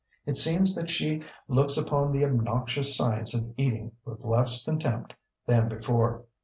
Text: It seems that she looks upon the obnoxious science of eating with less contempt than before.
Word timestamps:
It 0.25 0.35
seems 0.35 0.73
that 0.75 0.89
she 0.89 1.21
looks 1.47 1.77
upon 1.77 2.11
the 2.11 2.25
obnoxious 2.25 2.97
science 2.97 3.35
of 3.35 3.53
eating 3.55 3.91
with 4.03 4.19
less 4.21 4.63
contempt 4.63 5.13
than 5.45 5.69
before. 5.69 6.25